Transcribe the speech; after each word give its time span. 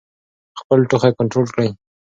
خپل 0.59 0.79
ټوخی 0.89 1.11
کنټرول 1.19 1.47
کړئ. 1.53 1.69